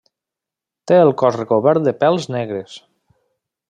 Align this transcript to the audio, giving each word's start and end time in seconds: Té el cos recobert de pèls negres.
Té 0.91 0.97
el 1.03 1.13
cos 1.23 1.39
recobert 1.41 1.87
de 1.91 1.95
pèls 2.03 2.29
negres. 2.41 2.83